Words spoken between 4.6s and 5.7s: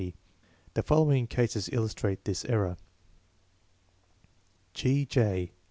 G. J.